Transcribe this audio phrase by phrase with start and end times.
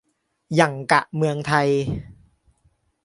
[0.55, 1.69] หยั่งกะเมืองไทย